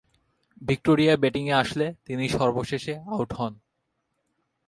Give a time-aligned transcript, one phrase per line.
[0.61, 3.53] Victoria ব্যাটিংয়ে আসলে তিনি সর্বশেষে আউট হন।